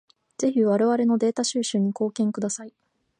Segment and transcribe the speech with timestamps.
[0.39, 2.73] ぜひ我々のデータ収集に貢献してください。